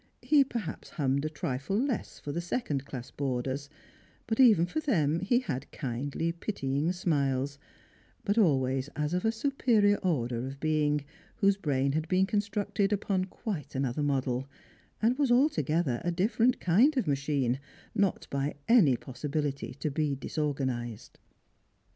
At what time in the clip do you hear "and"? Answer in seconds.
15.03-15.19